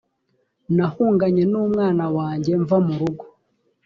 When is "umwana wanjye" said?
1.63-2.51